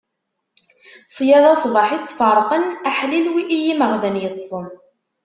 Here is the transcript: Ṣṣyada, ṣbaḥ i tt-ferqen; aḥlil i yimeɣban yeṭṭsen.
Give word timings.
Ṣṣyada, 1.09 1.51
ṣbaḥ 1.63 1.87
i 1.97 1.99
tt-ferqen; 1.99 2.65
aḥlil 2.89 3.27
i 3.55 3.57
yimeɣban 3.65 4.15
yeṭṭsen. 4.23 4.67